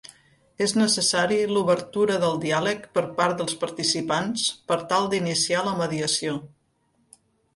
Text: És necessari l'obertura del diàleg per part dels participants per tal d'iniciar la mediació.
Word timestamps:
És 0.65 0.71
necessari 0.77 1.35
l'obertura 1.51 2.15
del 2.23 2.39
diàleg 2.45 2.87
per 2.97 3.03
part 3.19 3.37
dels 3.41 3.59
participants 3.65 4.45
per 4.71 4.77
tal 4.93 5.05
d'iniciar 5.11 5.63
la 5.69 5.75
mediació. 5.83 6.35